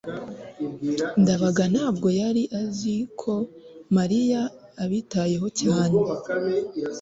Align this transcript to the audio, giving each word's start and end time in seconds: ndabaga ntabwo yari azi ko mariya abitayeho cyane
ndabaga 1.21 1.63
ntabwo 1.73 2.07
yari 2.21 2.43
azi 2.61 2.95
ko 3.21 3.33
mariya 3.97 4.41
abitayeho 4.83 5.47
cyane 5.61 5.97